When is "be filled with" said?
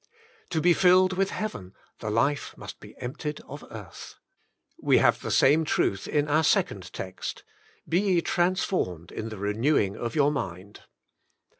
0.59-1.29